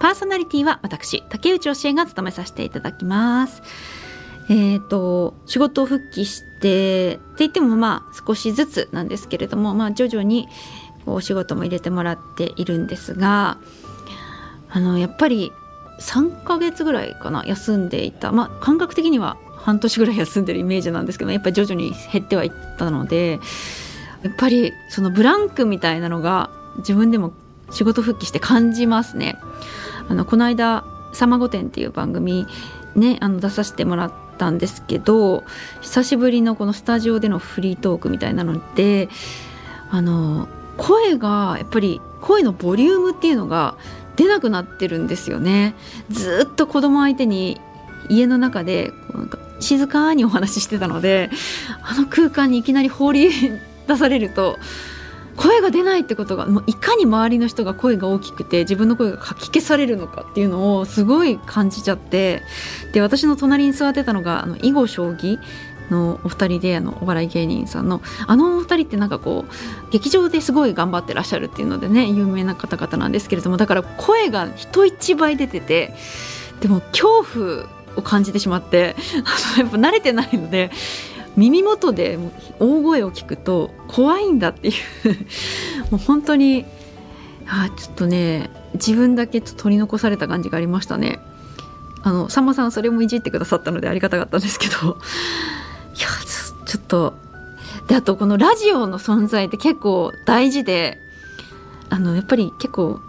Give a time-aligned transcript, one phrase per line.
[0.00, 3.62] パーソナリティは私竹内義恵が務めさせていただきます
[4.48, 10.48] えーと、仕事を復帰してって言ってもまあ少しずつなんですけれども、まあ、徐々に
[11.04, 13.58] こうお仕事も入れてもらっているんですが
[14.68, 15.52] あのやっぱり
[16.00, 23.38] 3ヶ月ぐらいかな休んでいたまあ感覚的には半年ぐらい休んでるイメージなんですけどやっぱり徐々に減ってはいったので
[24.22, 27.32] やっぱりそのブランクみたいなのが自分でも
[27.70, 29.36] 仕事復帰して感じますね。
[30.10, 32.46] あのこの間「さまご展」っていう番組
[32.96, 35.44] ねあの出させてもらったんですけど
[35.80, 39.08] 久しぶりのこのスタジオでのフリートークみたいなので
[39.90, 43.76] あの声がやっぱり声のボリュームっていうのが
[44.16, 45.74] 出なくなってるんですよね。
[46.10, 47.60] ずっと子供相手に
[48.08, 51.30] 家の中でなんか静かにお話ししてたので
[51.82, 53.30] あの空間にいきなり放り
[53.86, 54.58] 出されると
[55.40, 62.42] 声が出ないってことがもういかに周りの人が声が大きくて自分の声がかき消されるのかっていうのをすごい感じちゃって
[62.92, 65.38] で私の隣に座ってたのがあの囲碁将棋
[65.90, 75.94] のお二人であのお笑い芸人さんのあのお二人ってなんかこう劇場ですごい頑張ってらっしゃるっていうのでね有名な方々なんですけれどもだから声が人一倍出てて
[76.60, 78.94] でも恐怖を感じてしまって
[79.58, 80.70] やっぱ慣れてないので
[81.36, 82.18] 耳元で
[82.58, 84.74] 大声を聞くと怖いんだっていう。
[85.92, 86.64] もう本当に
[87.48, 91.20] あちょっとね自分だけちょっと取り残された感じがありましたね。
[92.02, 94.98] あのさんまさんそれもいじってくださったのでありがたかったんですけど。
[95.96, 96.06] いや
[96.66, 97.14] ちょっと
[97.88, 100.98] であとこのラジオの存在って結構大事で
[101.88, 103.00] あのやっぱり結構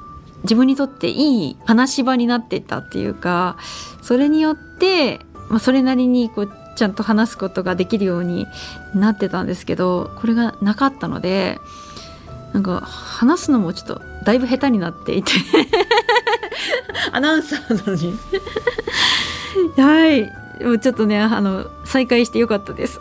[0.44, 3.58] 自分にとっていい話し場になっていたっていうか
[4.02, 8.48] それによって、まあ、それなりにこうちゃんと話すことができるように
[8.96, 11.60] なってたんですけどこれがなかったので
[12.54, 15.32] なんか話すのもちょっとだいぶ下手になっていて。
[17.12, 18.18] アナウンサーなのに。
[19.82, 20.32] はい。
[20.64, 23.00] もうちょっとねあの再開してよかったです。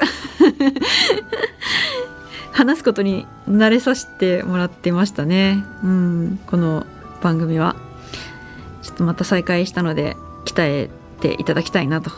[2.52, 5.64] 話すことに慣れさせてもらってましたね。
[5.82, 6.41] うん。
[6.47, 6.87] この
[7.22, 7.76] 番組は。
[8.82, 12.10] ちょっとまた再開したので鍛えていただきたいなと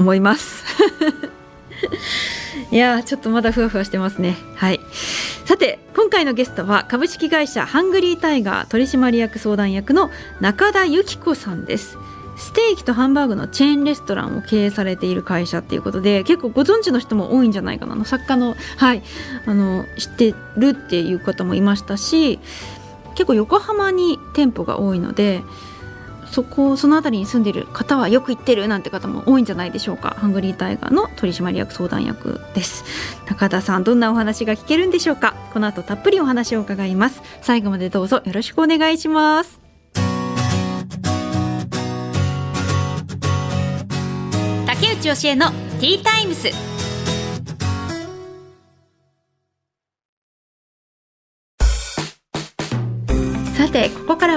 [0.00, 0.64] 思います。
[2.72, 4.36] いやちょっとまだふわふわしてますね。
[4.56, 4.80] はい。
[5.44, 10.10] さて今回のゲストは株式会社ハングリータイガー取締役相談役の
[10.40, 11.98] 中田由紀子さんです。
[12.36, 17.94] ステーキとハンバーグのチェーンレストランを経営されている会社っていうことで結構ご存知の人も多いんじゃないかな。
[17.94, 19.02] の作家の,、はい、
[19.44, 22.38] あの知ってるっていう方もいましたし
[23.14, 25.42] 結構横浜に店舗が多いので
[26.30, 30.16] そこその辺りに住んでいる方はよく行ってるなんて方も多いんじゃないでしょうか。
[30.18, 32.84] ハングリータイガーの取締役相談役です。
[33.26, 35.34] 中田さんどんなお話が聞けるんでしょうか。
[35.52, 37.20] この後たっぷりお話を伺います。
[37.42, 39.60] 最後までどうぞよろしくお願いします。
[44.66, 46.79] 竹内義恵のティータイムス。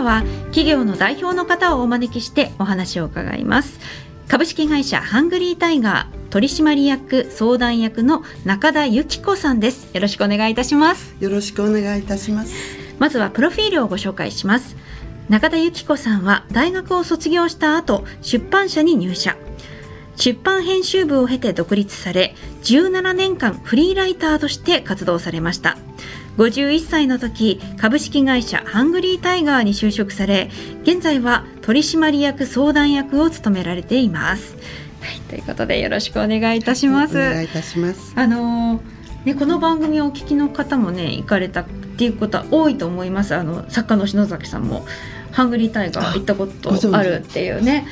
[0.03, 3.80] は企業の代表の方をお招きしてお話を伺います。
[4.28, 9.94] 株式会社ハングリータイガー取締役相談役の中田由紀子さんです。
[9.94, 11.16] よろしくお願いいたします。
[11.19, 12.53] よろしくお願いいたします。
[13.00, 14.75] まずはプロフィールをご紹介します。
[15.30, 19.35] 中田由紀子さんは大学を卒業した後出版社に入社。
[20.16, 25.78] 出版編集部を経て独立され17年間フリーライターとして活動されました
[26.38, 30.50] 51歳の時株式会社ハングリータイガーに就職され
[30.84, 34.56] 現在は取締役相談役を務められています、
[35.02, 38.14] はい、ということでよろしくお願いいたします、お願いいたします。
[38.16, 38.82] あの
[39.26, 43.36] ね、この番組をお聞きの方もね行かれたっていうことは多いと思います。
[43.36, 44.86] あの作家の篠崎さんも
[45.32, 47.88] ハングリータイガー行ったことあるっていうね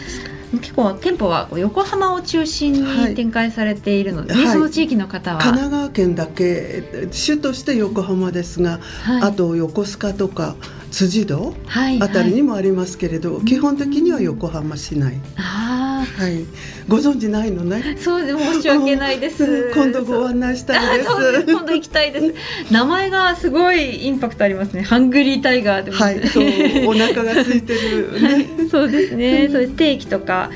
[0.52, 5.40] 結構店舗は横浜を中心に展開されているので、はい、その地域の方は？
[5.40, 10.56] 神奈川県だけ主として横浜ですが、はい、あと横須賀とか
[10.92, 11.56] 辻堂
[12.00, 15.16] あたりにもありますけれど、基本的には横浜市内。
[15.38, 16.46] あはい、
[16.88, 17.96] ご存知ないのね？
[18.00, 19.72] そうで申し訳ないです。
[19.74, 21.10] 今度ご案内したいです。
[21.46, 22.34] 今度行きたいです。
[22.72, 24.84] 名前がすごいインパクトありますね。
[24.84, 29.50] ハングリータイガーはい、そうお腹が空いてる、ね、 そうですね。
[29.52, 30.50] そうステーキとか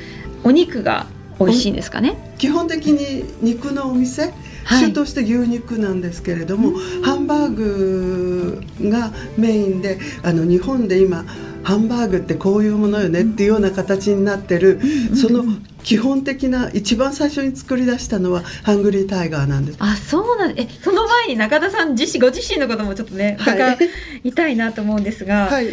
[0.44, 1.08] お肉が
[1.40, 2.18] 美味しいんですかね？
[2.38, 4.34] 基本的に肉のお店？
[4.66, 6.74] 主として牛肉なんですけれども、
[7.04, 11.24] ハンバーグがメインであの日本で今
[11.64, 14.80] ハンバーグってこういうものよねっていうような形になってる、
[15.16, 15.44] その
[15.84, 19.78] 基本的な一番最初に作り出したのはハングリータイガーなんです。
[19.80, 23.78] あ、そうなんえその前に中田さん自身ご自身のこともちょっとね伺
[24.24, 25.68] いたいなと思うんですが、はい、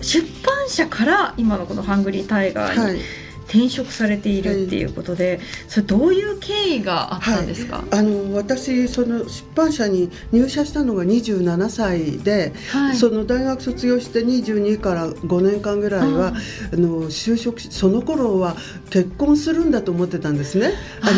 [0.00, 18.56] 出版社から今のこのハングリータイガーに、はい転職されているっていうことで、はい、それどういう経緯があったんですか、はい、あの私その出版社に入社したのが27歳で、はい、その大学卒業して22から5年間ぐらいはあの就職その頃は
[18.90, 20.72] 結婚するんだと思ってたんですね。
[21.00, 21.10] あ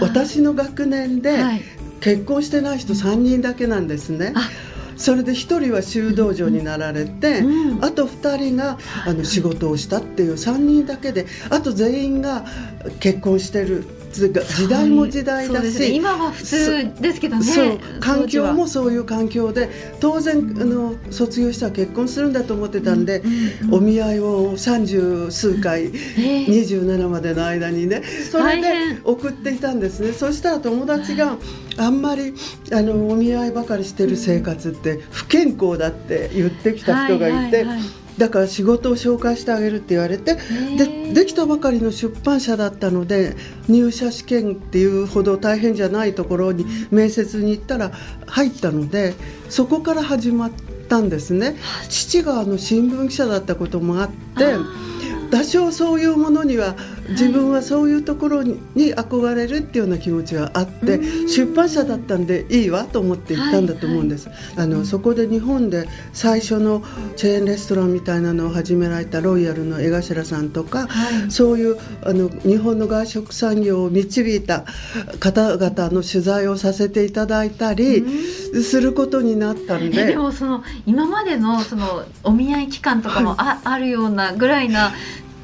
[0.00, 1.38] の私の学年で
[2.00, 4.34] 結婚してない人3人だけなんですね。
[4.96, 12.44] それで1人は修道女になられて、うん、あと2人があの仕事をしたっていう3人だけであと全員が
[13.00, 17.42] 結婚してる時代も時代だし、ね、今は普通ですけどね。
[17.42, 19.68] そう環境もそういう環境で
[20.00, 30.12] 当然あの卒業したら結婚するんだと思ってたんで、うんうん、お見合いを三十数回、えー、27までの間にねそれで送っていたんですね。
[30.12, 31.38] そしたら友達が
[31.78, 32.34] あんまり
[32.72, 37.56] あのお見合いばかりしてる生活って不健康だって言ってきた人がいて。
[37.58, 40.36] はいはいはいだから仕事を紹介してあげるって言われて
[40.76, 43.34] でできたばかりの出版社だったので
[43.68, 47.90] 入社試験っていうほど大変じゃないところに面接に行ったら
[48.28, 49.14] 入ったので
[49.48, 50.50] そこから始まっ
[50.88, 51.56] たんですね。
[51.88, 54.54] 父があの新聞記者だったこともあって
[55.32, 56.76] 多少そういうものには
[57.10, 66.82] 自分はそういうところに憧れるっていうような気持ちがあって、出版社だったんでいいわと思って行ったんだと思うんです、あのそこで日本で最初の
[67.16, 70.88] チェーンレストランみたいなのを始められたロイヤルの江頭さんとか、
[71.28, 74.64] そういうあの日本の外食産業を導いた
[75.20, 78.04] 方々の取材をさせていただいたり
[78.62, 80.06] することになったんで。
[80.06, 84.92] でもその今までのそのお見合い期間とかもあはい、あるようなぐらいな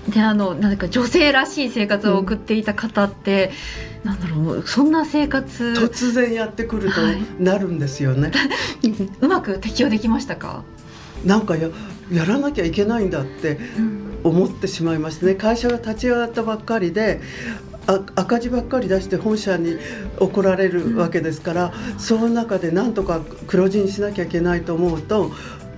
[0.08, 3.52] であのなんか女性らしい生活を送っていた方って、
[4.04, 7.00] うん、なんだろうそんな生活突然やってくると
[7.38, 8.90] なるんですよね、はい、
[9.20, 10.64] うまく適応できましたか？
[11.24, 11.68] なんかや
[12.10, 13.58] やらなきゃいけないんだって
[14.24, 15.34] 思ってしまいましたね。
[15.34, 17.20] 会社が立ち上がったばっかりで
[18.14, 19.76] 赤字ばっかり出して本社に
[20.18, 25.32] 怒られるわけですから、うん、その中でなんとか黒字にしなきゃいけないと思うと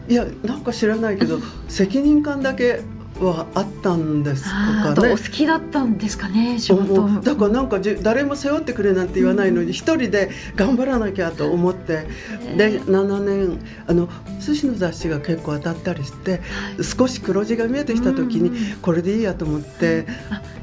[0.09, 1.39] いやなんか知らないけど
[1.69, 2.81] 責任感だけ
[3.27, 5.13] はあったんですかね。
[5.13, 7.21] お好きだったんですかね仕事。
[7.21, 12.07] だからなんか誰も背負ってくれなんて言わないのに一、うん、人で頑張らなきゃと思って。
[12.57, 14.09] で7年あの
[14.41, 16.41] 寿司の雑誌が結構当たったりして、
[16.83, 18.53] 少し黒字が見えてきた時に、
[18.83, 20.07] これでいいやと思って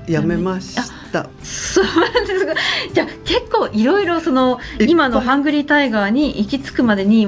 [0.08, 0.76] やめまし
[1.12, 1.30] た。
[1.44, 2.54] そうなんですか。
[2.94, 7.28] じゃあ結構いろいろその今のハングリータイガーに行き着くまでに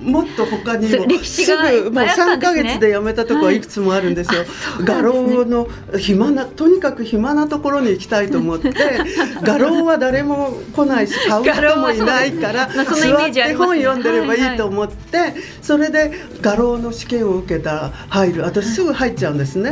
[0.00, 3.60] もっと他にも歴史がすぐもう3か月で辞めたとこはい。
[3.60, 4.48] くつもあるんですよ、はい、
[4.84, 5.68] 画廊の
[5.98, 8.72] 暇なとにかく暇なところに行きたいと思って
[9.42, 15.30] 画廊は誰も来ないし買う人もいないから、座って本読んでればいいと思って、はい。
[15.30, 18.42] はい、それで画廊の試験を受けたら入る。
[18.42, 19.70] 私すぐ入っちゃうんですね、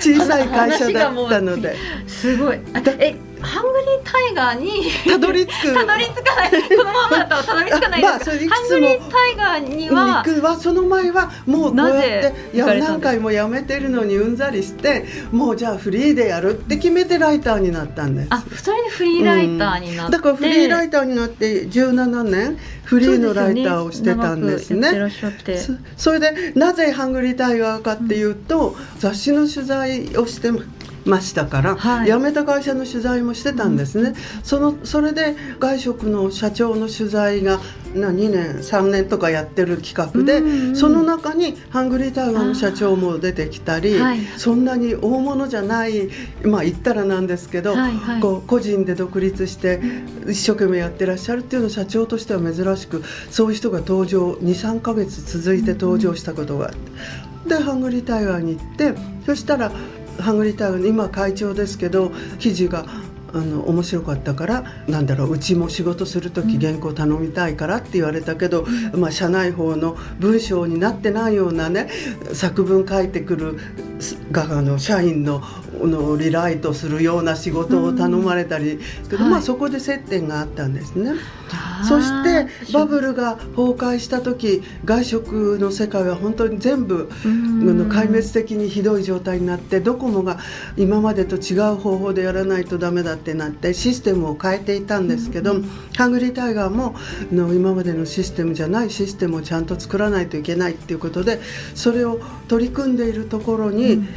[0.00, 1.76] 小さい会社だったので。
[2.06, 2.58] すごい。
[2.98, 5.74] えハングリータイガーにたどり着く。
[5.74, 6.50] たどり着かない。
[6.50, 8.02] このままだとたどり着かない。
[8.02, 18.28] まあ、それいハングリータイガーにははその前はもうこうやってや何回もやめてるのにうんざりしてもうじゃあフリーでやるって決めてライターになったんです。
[18.30, 24.90] あそれでフリーライターになって、うん、だからフリーライターになって17年フリーのライターをしてたんですね。
[25.96, 30.62] そそれでなぜハングリータイガーかっていうと、うん、雑誌の取材をしてま
[31.20, 37.60] したから、はい、辞めた会社の取材もしてたんですね、うん、そのそれで外食の社長の取材が
[37.94, 46.10] な2年3年とかやってる企画で、うんうん、その中にハングリータイガーの社長も出てきたり、はい、そんなに大物じゃない
[46.42, 49.80] まあ言ったらなんですけど、はいはい、こう個人で独立して
[50.28, 56.78] 一生懸命やってらっしゃるっていうのを社長としては珍しくそういう人が登場23か月続いて登場したことがあって。
[57.48, 59.72] でハングリータイガーに行ってそしたら
[60.20, 71.88] ハングリータウン今会長ですけど記事がああの面白かったからなんだろううちも仕事する時原稿頼みたいからって言われたけど、まあ、社内法の文章になってないようなね
[72.32, 73.58] 作文書いてくる
[74.30, 75.42] があの社員の
[75.86, 81.12] のリライトするような仕事を頼まれたり、けど、はい、まあ、そこで接点があったんですね。
[81.88, 90.38] そしてバブルが崩壊した時外食の世界は本当に全部壊滅的にひどい状態になってドコモが
[90.76, 95.54] 今までと違う方法でやらないとダメだってなってシステムを変えていたんですけど、
[95.96, 96.94] ハングリータイガーも
[97.32, 101.40] の今までのシステムじゃないシステムをちゃんと作らないといけないっていうことで
[101.74, 104.08] それを取り組んでいるところに、うん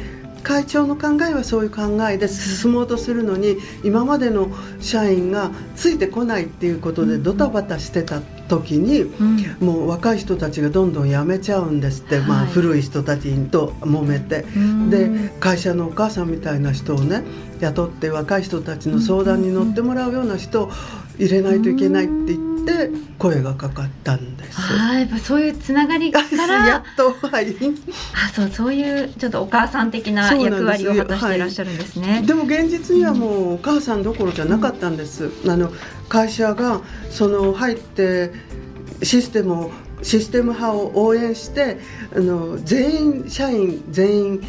[0.42, 4.48] 会長の考えはそういう考えで進もうとするのに今までの
[4.80, 9.04] 社員がついてこないっていうことでドタバタしてた時に、
[9.60, 14.44] もう若い人たちがどんどん辞めちゃうんですって、まあ、古い人たちと揉めて、
[14.90, 17.22] で会社のお母さんみたいな人をね
[17.60, 20.70] 雇って若い人たちの相談に乗ってもらうような人を
[21.18, 22.41] 入れないといけないって言って。
[22.62, 24.58] って声がかかったんです。
[24.60, 27.56] あやっぱそういうつながりから やっとはい
[28.14, 32.12] あそうそういうちょっとお母さん的な役割を果たしていらっしゃるんですね。
[32.12, 35.30] はい、でも現実にはもうお母さんどころじゃなかったんです。
[35.44, 35.72] うん、あの
[36.08, 38.32] 会社がその入って
[39.02, 39.70] システムを
[40.02, 41.78] システム派を応援して
[42.14, 44.42] あの全員社員全員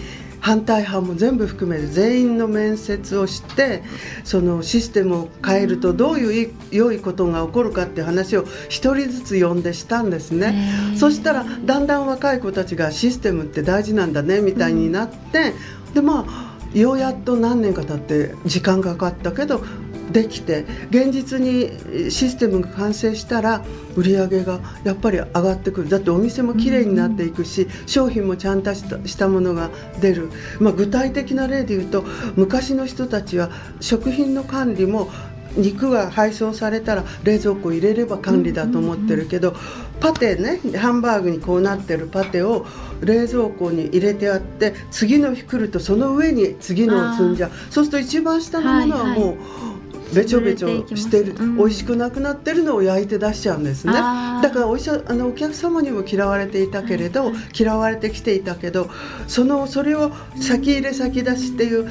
[0.43, 3.81] 反対派も全部含めて全員の面接をして
[4.25, 10.93] そのシステムを変えるとどういう良いことが起こるかって話を1人ずつ呼んでしたんですね。
[10.97, 15.53] そしたらだんだん若い子たちがシステムって大事なんだねみたいになって
[15.93, 19.63] でまあようやっと何年か経って時間がかかったけど
[20.13, 23.65] できて現実にシステムが完成したら
[23.95, 25.89] 売り上げがやっぱり上がってくる。
[25.89, 30.29] だってお店もきれいになっていくし、商品もちゃんとしたものが出る、
[30.59, 32.03] まあ、具体的な例で言うと
[32.35, 33.49] 昔の人たちは
[33.81, 35.09] 食品の管理も
[35.57, 39.55] 肉が配送されたら冷蔵庫入れれば管理だと思ってるけど、
[39.99, 42.65] パテねハンバーグにこうなってるパテを
[43.01, 47.51] 冷蔵庫に入れてあって次の日来るとその上に次のを積んじゃう。
[47.69, 49.72] そうすると一番下のものはもう、はいはい
[50.13, 53.93] べちょべちょしてる、うん、美味しくなくなってるのを焼いて出しちゃうんですね。
[53.93, 58.89] だからお医者あのお客様にも嫌われていたけれど、嫌われてきていたけど
[59.27, 61.89] そのそれを先入れ先出しっていう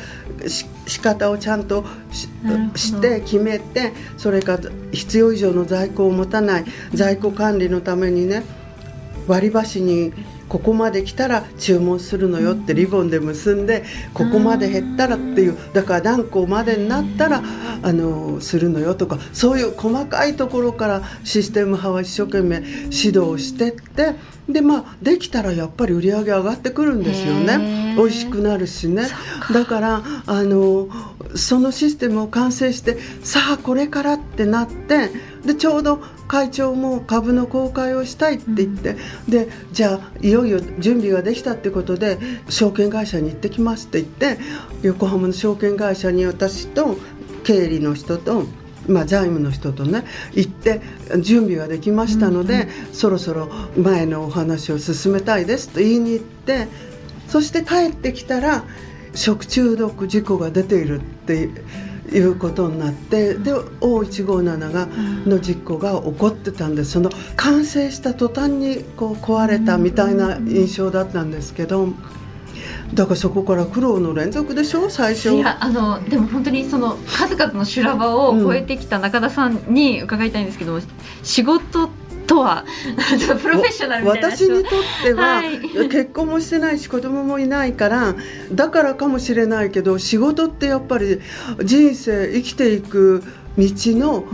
[0.48, 1.84] し仕方をちゃんと
[2.74, 8.42] して決めてそれから必要以上の在庫を持たない在庫管理のためにね
[9.28, 10.12] 割り箸に
[10.48, 17.42] ここまで来たら注文するのよってリボンで結んでここまで減ったらっていうだから何個までになったら
[17.82, 22.56] あのするのよとかそういう細かいところからシステム派は一生懸命
[22.90, 24.14] 指導してって
[24.48, 27.94] でまあできたらやっぱり売り上げ上がってくるんですよね。
[27.96, 29.06] 美味しくなるしね。
[29.52, 30.88] だからあの
[31.34, 35.10] そのシステムを完成してさあこれからってなって
[35.44, 38.94] でちょうど会長も株の公開をしたいって言って、う
[39.28, 44.42] ん、でじゃあいよいよ準備ができたってことで証券会社に行ってきますって言って
[44.82, 46.96] 横浜の証券会社に私と
[47.42, 48.44] 経理の人と
[48.88, 50.80] まあ、財務の人とね行って
[51.20, 56.66] 準備ができましたので、うんうん、そろそろ前のお話を進めたいですと言いに行って
[57.28, 58.64] そして帰ってきたら
[59.14, 61.48] 食中毒事故が出ているって
[62.12, 64.88] いうことになってで O157 が
[65.26, 71.88] の実行が起こってたんですその完成した途端にこう壊れたみたいな印象だったんですけど。
[72.94, 80.82] だからそこから苦労の連続でしょ最初いやあのでも本当にその数々の修羅場を超えてきた中田さんに伺いたいんですけど、うん、
[81.22, 81.88] 仕事
[82.26, 82.64] とは
[83.40, 88.14] プロフェッショナル私にとっては、はい、結婚もしてないし子供もいないから
[88.52, 91.20] だからかもしれないけど仕事ってやっぱり
[91.64, 93.22] 人生生きていく
[93.58, 94.24] 道の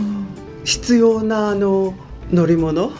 [0.63, 1.93] 必要なあの
[2.31, 2.91] 乗り物。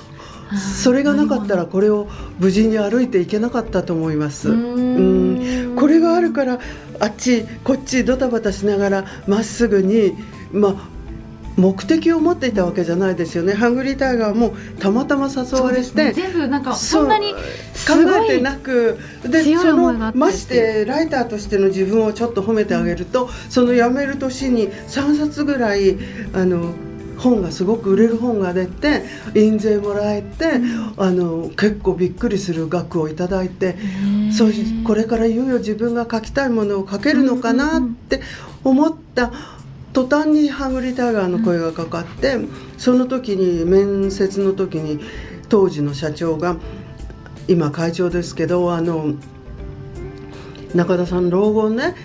[0.57, 2.07] それがなかったらこれを
[2.39, 4.49] 無事に歩いていけなかったと思います。
[4.49, 5.75] うん。
[5.75, 6.59] これがあるから
[6.99, 10.13] あっちこっちドタバタしながらまっすぐに
[10.51, 10.99] まあ
[11.59, 13.53] 目的を持っていたわけじゃないですよね。
[13.53, 17.39] ハングリータイガーもたまたま誘われて、ね、全部なんかそんなに考
[18.23, 18.97] えてなく。
[19.23, 25.97] でそのましてライターとしての自分をちょっと褒めてあげると、うん、その辞める年に3冊ぐらい
[26.33, 26.73] あの
[27.19, 29.03] 本がすごく売れる本が出て
[29.35, 33.77] 印税もらえて、うん、あの結構びっくりする額をいただいて
[34.31, 34.51] そう
[34.83, 38.21] これからいよいよ自分が書きたいものを書けるのかなって
[38.63, 39.31] 思った。
[39.91, 42.37] 途端にハングリータイガーの声がかかって、
[42.77, 44.99] その時に面接の時に
[45.49, 46.57] 当時の社長が
[47.47, 49.15] 今会長ですけどあの
[50.73, 51.95] 中田さん老後ね、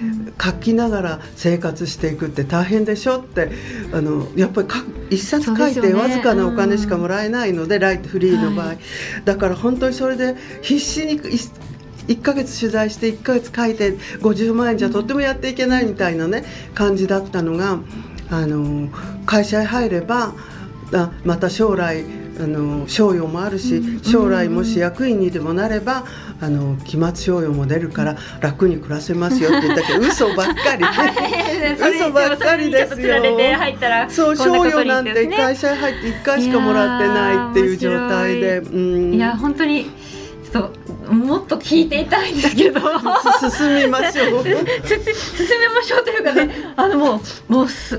[0.42, 3.50] 書きながら生活していくって大変でしょって
[3.92, 4.68] あのやっぱり
[5.10, 8.78] 一冊書いてわずかなお金しかもらえないので、ライトフリーの場合、はい、
[9.24, 16.44] だから本当にそれで必死に1ヶ月取材して1ヶ月書いて50万円じゃとってもやっていけないみたいなね
[16.74, 17.78] 感じだったのが
[18.30, 18.88] あの
[19.26, 20.34] 会社へ入れば
[20.92, 22.04] あまた将来
[22.38, 26.04] あの賞与もあるし将来もし役員にでもなれば
[26.44, 30.84] あの期末賞与も出るから楽に暮らせますよって言ったけど 嘘ばっかり
[31.96, 33.14] 嘘ばっかりですよ。
[34.10, 39.18] そう賞与なんて会社に入って1回しかもらってないっていう状態でい。
[39.18, 39.90] や本当に
[40.52, 40.70] そ
[41.08, 42.80] うもっと聞いていたいんだけど
[43.50, 44.44] 進みましょう。
[44.44, 47.98] 進めましょうというかねあのもうもうす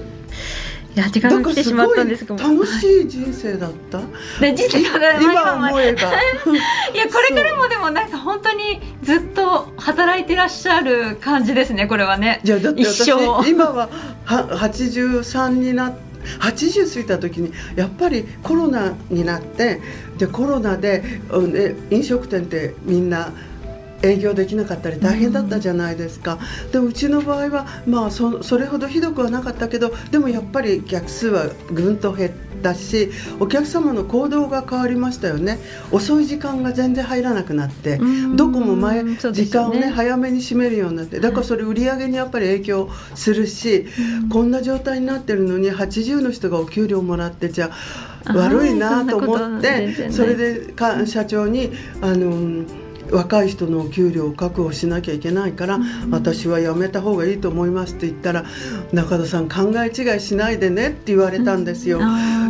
[0.96, 2.38] いや時間が来てしまったんですけど。
[2.38, 4.00] 楽しい人生だった。
[4.40, 4.80] で人生
[5.22, 6.02] 今思えば。
[6.94, 12.40] いやこれからもでもなんか本当にずっと働いてらっしゃる感じですねこれはね。
[12.44, 13.10] いやだって私
[13.48, 13.90] 今は
[14.24, 16.06] は83になって
[16.40, 19.82] 80過ぎた時にやっぱりコロナになって
[20.18, 21.04] でコロナで、
[21.92, 23.32] 飲食店ってみんな
[24.06, 32.32] 営業できなかったり大変だったじゃないですか、うん、でもうちの場合は、まあそ、それほどひどくはなかったけどでもやっぱり客数はぐんと減っ
[32.62, 35.60] たしお客様の行動が変わりましたよね。
[35.92, 38.00] 遅い時間が全然入らなくなって
[38.36, 43.86] どこも前、ね、時間をね早めに閉めるようになってだからそれ売り上げにやっぱり影響するし、
[44.32, 47.72] こんな状態になってるのに80の人がお給料もらってじゃ
[48.34, 51.72] 悪いなと思ってそれでか社長に
[52.02, 52.66] あの
[53.12, 55.80] 若い人のお給料を確保しなきゃいけないから、
[56.12, 58.46] 私は辞めた方がいいと思いますって言ったら
[58.92, 62.00] 中田さん考え違いしないでねって言われたんですよ、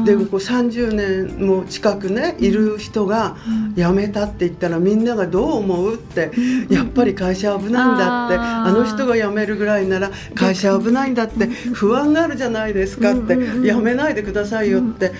[0.06, 3.36] でもこう30年も近くねいる人が
[3.76, 6.32] 辞めたって言ったらみんながどう思うって
[6.70, 15.12] やっぱり会社危ないんだってあの人が辞めるぐらいなら会社危ないんだって不安があるじゃないですかって辞めないでくださいよって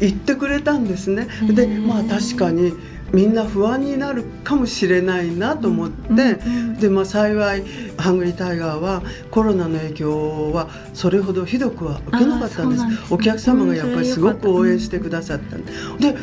[0.00, 1.28] 言ってくれたんですね。
[1.54, 2.72] でまあ確かに
[3.12, 6.34] みんな不安になるかもしれないなと思って、
[6.80, 7.64] でまあ、幸い
[7.96, 12.82] ハングリータイガーはコロナの影響はそれほどひどくは受けなかったんです。
[13.10, 15.72] お客様がやっぱりすごく応援してくださったんで
[16.12, 16.18] で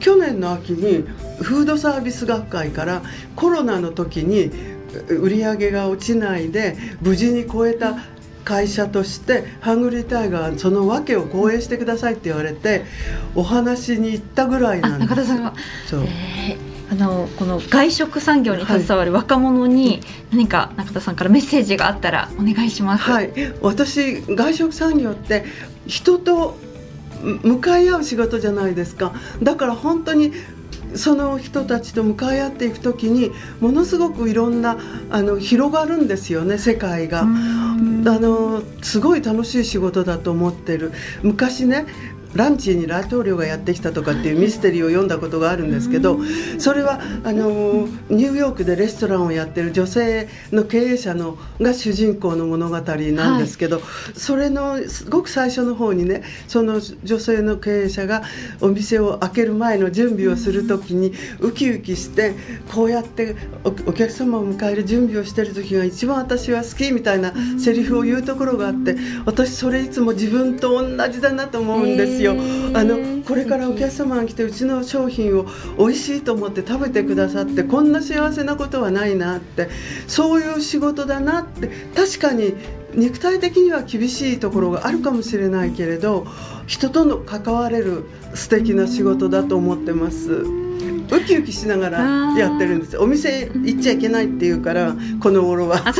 [0.00, 1.04] 去年の秋に
[1.40, 3.02] フードサービス学会から
[3.36, 4.50] コロナの時に
[5.08, 7.96] 売り上げが落ちないで無事に超えた
[8.44, 12.84] 会社としてハングリータイガーその訳を講演してくださいって言われて
[13.34, 15.10] お話に行ったぐらいなんです。
[15.10, 15.54] 中田さんは？
[15.86, 20.00] そう、えーあのこの外食産業に携わる若者に
[20.30, 23.04] 何か中田さんからメッセージがあったらお願いします。
[23.04, 25.46] はい、私外食産業って
[25.86, 26.58] 人と
[27.22, 29.14] 向かい合う仕事じゃないですか。
[29.42, 30.32] だから本当に
[30.94, 34.78] その人たちと向かい合っていく時にものすごくいろんな
[35.10, 37.26] あの広がるんですよね世界が。
[38.04, 41.86] あのすごい楽しい仕事だと思ってる昔ね
[42.34, 46.18] ランチに大統領がやってきたとかっていうミステリーを読んだことがあるんですけど
[46.58, 53.84] それはあのニューヨークでレストランをやってる女性の経営者のが主人公の物語なんですけど、はい、
[54.18, 58.22] それのすごく最初の方にねその女性の経営者が
[58.60, 62.34] お店を開ける前の準備をする時にウキウキして
[62.72, 72.21] こうやってお客様を迎える準備をしてる時が一番私は好きみたいなセリフを言うところがあって私それいつも自分と同じだなと思うんですよ。
[72.30, 75.46] あのこれからお客様が来てうちの商品を
[75.78, 79.68] 美味しいと思って食べてくださってこんな幸せなことはないなって
[80.06, 82.54] そういう仕事だなって確かに
[82.94, 86.26] 肉体的には厳しいところがあるかもしれないけれど
[86.66, 88.04] 人との関われる
[88.34, 90.44] 素敵な仕事だと思ってます。
[91.12, 91.98] ウキウキしながら
[92.38, 95.76] やってるんですお店行っちゃいけないって言うからこの頃は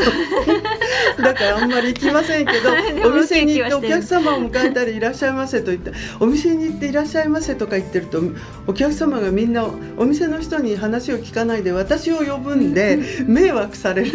[1.21, 2.71] だからあんまり行きませんけど
[3.07, 8.21] お店に行ってお客様を迎えたりいらっしゃいませと言って お店に行っていらっしゃいませとか言ってると
[8.67, 9.65] お客様がみんな
[9.97, 14.11] お店の人に話を聞かないで私を呼ぶんで 迷惑される。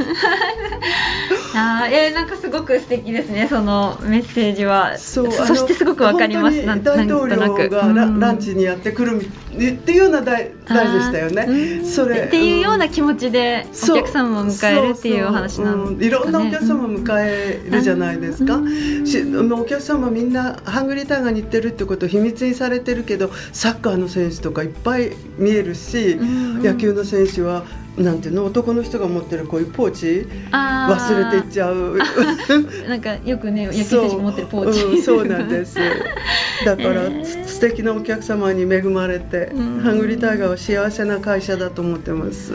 [1.54, 4.98] あえー、なんかすごく素敵ですねそのメッセージは。
[4.98, 6.64] そうそしてすごくわかります。
[6.66, 9.26] 大統領がラ,、ランチにやってくる
[9.66, 18.60] っていうような大大でしたよね、それっていうような気持ちでお客様を迎えるっていうお話なんですか、ね、いろんなお客様を迎えるじゃないですか、
[19.04, 26.16] しお客様みんなハングリータイガーに行ってるってことを秘密にされてるけどサッカーの選手とかいっぱい見えるし、
[26.62, 27.64] 野球の選手は
[27.98, 28.44] なんていうの？
[28.44, 30.26] 男の人が持ってるこういうポーチ？
[30.52, 31.98] 忘れていっちゃう。
[32.88, 34.98] なんかよくね野球選手持ってるポーチ、う。
[34.98, 35.76] ん、そうなんです。
[36.64, 42.54] だから、えー、素敵なお客様に恵まれて、ハングリータイガーは幸せな会社だと思ってます、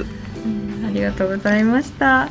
[0.86, 2.30] ありがとうございました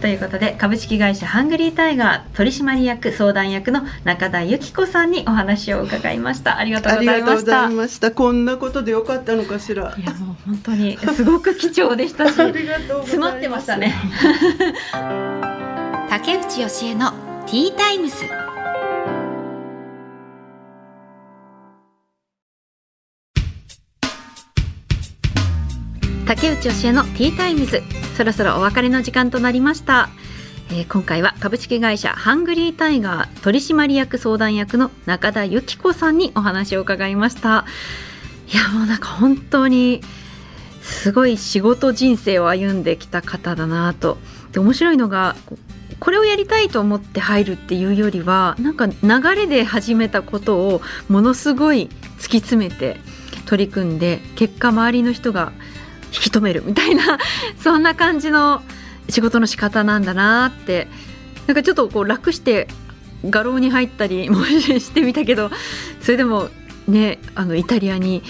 [0.00, 6.58] ということで株式会社ハングリータイガー取締役相談役の中田由紀子さんにお話を伺いました。
[6.58, 7.20] ありがとうございました。
[7.20, 8.12] ありがとうございました。
[8.12, 9.94] こんなことでよかったのかしら。
[9.98, 13.94] いやもう本当にすごく貴重でしたし 詰まってましたね。
[16.08, 17.12] 竹内由恵の
[17.46, 18.16] T-Times
[26.28, 27.82] 竹内由恵の T-Times。
[28.14, 30.10] そろそろお別れの時間となりました、
[30.70, 37.64] えー今回は株式会社ハングリータイガー取締役相談役の中田由紀子さんにお話を伺いました。
[38.52, 40.02] いやもうなんか本当に
[40.82, 44.18] すごい仕事人生を歩んできた方だなと。
[44.52, 45.58] で面白いのがこ
[45.98, 48.94] これをやりたいと思って入るっていうよりはなんか流
[49.34, 51.88] れで始めたことをものすごい
[52.18, 52.98] 突き詰めて
[53.46, 55.52] 取り組んで結果周りの人が
[56.12, 57.18] 引き止めるみたいな
[57.62, 58.62] そんな感じの
[59.08, 60.88] 仕事の仕方なんだなって
[61.46, 62.68] なんかちょっとこう楽して
[63.24, 65.50] 画廊に入ったりもしてみたけど
[66.00, 66.48] それでも
[66.86, 68.22] ねあのイタリアに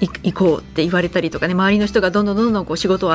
[0.00, 3.10] 行こうって言われたりとかね周りの人がどんどんどんどんこう仕事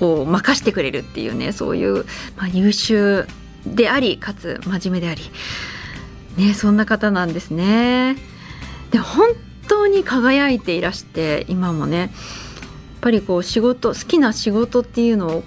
[0.00, 2.04] を任してくれるっていうねそういう、
[2.36, 3.26] まあ、優秀
[3.66, 5.22] でありかつ真面目であり、
[6.36, 8.16] ね、そんな方なんですね。
[8.90, 9.30] で本
[9.66, 12.12] 当に輝いていらして今もね
[13.04, 15.42] ぱりこう仕事好きな仕事っていうのを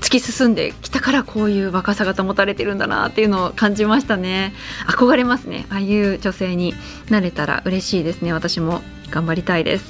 [0.00, 4.54] 突き進んできたからこういう若さが保たれてるんだなっていうのを感じましたね。
[4.86, 5.66] 憧れますね。
[5.68, 6.74] ああいう女性に
[7.10, 8.32] なれたら嬉しいですね。
[8.32, 9.84] 私も頑張りたいです。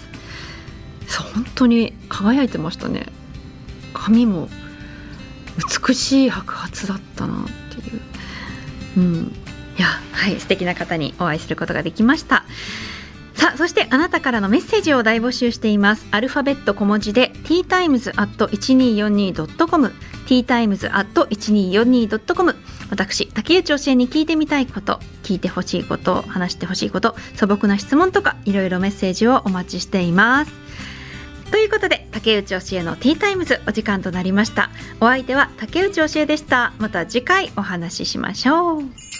[1.34, 3.06] 本当に輝いてましたね。
[3.94, 4.48] 髪も
[5.86, 8.00] 美しい白髪だったなっていう。
[8.96, 9.36] うん。
[9.78, 12.44] いやはい素敵な方にお会いすることができました。
[13.42, 16.06] さあそしてあなたからのメッセージを大募集しています。
[16.12, 19.92] アルファベット小文字で ttimes.1242.com
[20.26, 22.54] ttimes.1242.com
[22.88, 30.52] 私竹内教えに聞いてみたいこと聞いてほしいこと話してほしいこと素朴な質問とかいろいろメッセージをお待ちしています。
[31.50, 34.70] ということで竹内教えのティータイムズお時間となりました。
[35.00, 36.74] お相手は竹内教えでした。
[36.78, 39.11] また次回お話ししましょう。